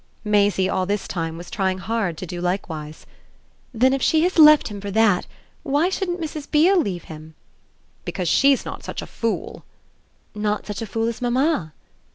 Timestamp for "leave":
6.81-7.03